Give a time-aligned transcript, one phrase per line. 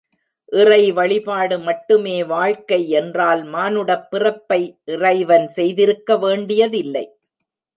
[0.51, 4.61] இறை வழிபாடு மட்டுமே வாழ்க்கை என்றால் மானுடப் பிறப்பை
[4.87, 7.05] இறைவன் செய்திருக்க வேண்டியதில்லை.